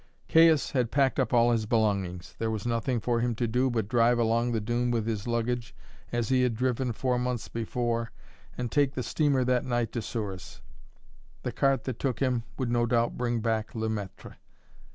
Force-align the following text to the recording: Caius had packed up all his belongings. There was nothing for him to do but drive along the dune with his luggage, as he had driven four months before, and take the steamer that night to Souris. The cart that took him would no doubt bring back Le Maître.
Caius 0.27 0.71
had 0.71 0.89
packed 0.89 1.19
up 1.19 1.31
all 1.31 1.51
his 1.51 1.67
belongings. 1.67 2.35
There 2.39 2.49
was 2.49 2.65
nothing 2.65 2.99
for 2.99 3.19
him 3.19 3.35
to 3.35 3.47
do 3.47 3.69
but 3.69 3.87
drive 3.87 4.17
along 4.17 4.51
the 4.51 4.59
dune 4.59 4.89
with 4.89 5.05
his 5.05 5.27
luggage, 5.27 5.75
as 6.11 6.29
he 6.29 6.41
had 6.41 6.55
driven 6.55 6.91
four 6.91 7.19
months 7.19 7.47
before, 7.49 8.11
and 8.57 8.71
take 8.71 8.95
the 8.95 9.03
steamer 9.03 9.43
that 9.43 9.63
night 9.63 9.91
to 9.91 10.01
Souris. 10.01 10.59
The 11.43 11.51
cart 11.51 11.83
that 11.83 11.99
took 11.99 12.19
him 12.19 12.41
would 12.57 12.71
no 12.71 12.87
doubt 12.87 13.15
bring 13.15 13.41
back 13.41 13.75
Le 13.75 13.89
Maître. 13.89 14.37